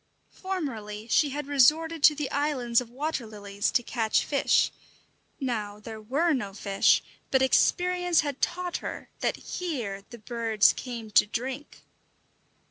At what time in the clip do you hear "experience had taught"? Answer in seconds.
7.43-8.77